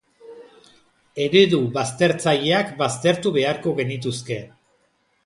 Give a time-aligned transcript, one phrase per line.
[1.25, 4.39] Eredu baztertzaileak baztertu beharko genituzke.